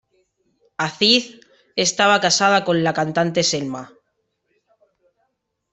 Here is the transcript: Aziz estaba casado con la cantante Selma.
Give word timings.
Aziz 0.85 1.25
estaba 1.75 2.19
casado 2.19 2.65
con 2.65 2.83
la 2.83 2.91
cantante 2.91 3.43
Selma. 3.43 3.93